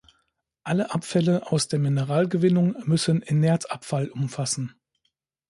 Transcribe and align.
Alle 0.63 0.95
Abfälle 0.95 1.51
aus 1.51 1.67
der 1.67 1.77
Mineralgewinnung 1.77 2.75
müssen 2.87 3.21
Inertabfall 3.21 4.09
umfassen. 4.09 4.73